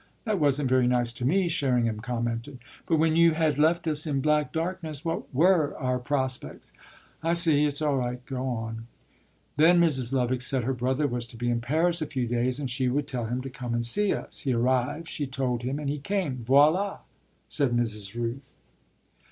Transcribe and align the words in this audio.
"That 0.25 0.39
wasn't 0.39 0.67
very 0.67 0.87
nice 0.87 1.13
to 1.13 1.23
me," 1.25 1.47
Sherringham 1.47 1.99
commented. 1.99 2.57
"But 2.87 2.95
when 2.95 3.15
you 3.15 3.35
had 3.35 3.59
left 3.59 3.85
us 3.85 4.07
in 4.07 4.19
black 4.19 4.51
darkness 4.51 5.05
what 5.05 5.31
were 5.31 5.77
our 5.77 5.99
prospects?" 5.99 6.73
"I 7.21 7.33
see. 7.33 7.65
It's 7.65 7.83
all 7.83 7.97
right. 7.97 8.25
Go 8.25 8.43
on." 8.47 8.87
"Then 9.57 9.79
Mrs. 9.79 10.11
Lovick 10.11 10.41
said 10.41 10.63
her 10.63 10.73
brother 10.73 11.05
was 11.05 11.27
to 11.27 11.37
be 11.37 11.51
in 11.51 11.61
Paris 11.61 12.01
a 12.01 12.07
few 12.07 12.25
days 12.27 12.57
and 12.57 12.67
she 12.67 12.89
would 12.89 13.07
tell 13.07 13.25
him 13.27 13.41
to 13.43 13.49
come 13.51 13.75
and 13.75 13.85
see 13.85 14.11
us. 14.11 14.39
He 14.39 14.53
arrived, 14.55 15.07
she 15.07 15.27
told 15.27 15.61
him 15.61 15.77
and 15.77 15.87
he 15.87 15.99
came. 15.99 16.37
Voilà!" 16.37 17.01
said 17.47 17.69
Mrs. 17.71 18.15
Rooth. 18.19 18.49